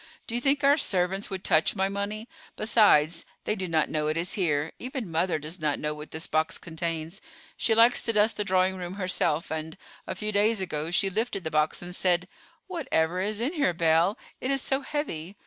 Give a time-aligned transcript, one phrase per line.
[0.25, 2.27] "Do you think our servants would touch my money?
[2.55, 6.25] Besides, they do not know it is here; even mother does not know what this
[6.25, 7.21] box contains.
[7.55, 9.77] She likes to dust the drawing room herself, and,
[10.07, 12.27] a few days ago, she lifted the box and said:
[12.65, 14.17] 'Whatever is in here, Belle?
[14.39, 15.37] It is so heavy?